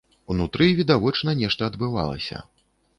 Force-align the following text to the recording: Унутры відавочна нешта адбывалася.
Унутры 0.35 0.69
відавочна 0.79 1.37
нешта 1.45 1.61
адбывалася. 1.73 2.47